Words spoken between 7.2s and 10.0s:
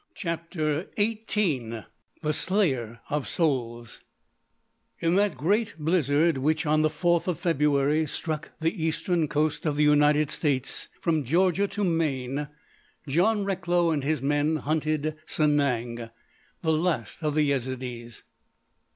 of February, struck the eastern coast of the